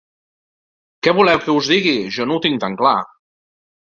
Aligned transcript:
Què 1.07 1.13
voleu 1.19 1.41
que 1.43 1.55
us 1.57 1.69
digui, 1.75 1.95
jo 2.17 2.27
no 2.31 2.39
ho 2.41 2.43
tinc 2.47 2.63
tan 2.65 2.79
clar. 2.81 2.99